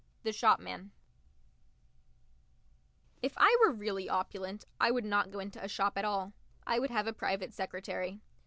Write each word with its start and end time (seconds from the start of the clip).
THE 0.23 0.31
SHOPMAN 0.33 0.89
If 3.21 3.33
I 3.37 3.55
were 3.61 3.71
really 3.71 4.09
opulent, 4.09 4.65
I 4.79 4.89
would 4.89 5.05
not 5.05 5.29
go 5.29 5.37
into 5.39 5.63
a 5.63 5.67
shop 5.67 5.95
at 5.95 6.03
all 6.05 6.33
I 6.65 6.79
would 6.79 6.89
have 6.89 7.05
a 7.05 7.13
private 7.13 7.53
secretary. 7.53 8.19